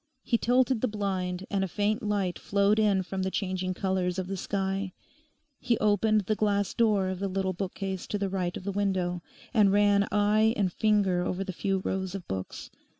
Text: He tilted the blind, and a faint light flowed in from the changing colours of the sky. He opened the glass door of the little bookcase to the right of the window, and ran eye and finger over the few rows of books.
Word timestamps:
He 0.23 0.35
tilted 0.39 0.81
the 0.81 0.87
blind, 0.87 1.45
and 1.51 1.63
a 1.63 1.67
faint 1.67 2.01
light 2.01 2.39
flowed 2.39 2.79
in 2.79 3.03
from 3.03 3.21
the 3.21 3.29
changing 3.29 3.75
colours 3.75 4.17
of 4.17 4.25
the 4.25 4.35
sky. 4.35 4.93
He 5.59 5.77
opened 5.77 6.21
the 6.21 6.33
glass 6.33 6.73
door 6.73 7.07
of 7.09 7.19
the 7.19 7.27
little 7.27 7.53
bookcase 7.53 8.07
to 8.07 8.17
the 8.17 8.27
right 8.27 8.57
of 8.57 8.63
the 8.63 8.71
window, 8.71 9.21
and 9.53 9.71
ran 9.71 10.07
eye 10.11 10.55
and 10.57 10.73
finger 10.73 11.23
over 11.23 11.43
the 11.43 11.53
few 11.53 11.83
rows 11.85 12.15
of 12.15 12.27
books. 12.27 12.71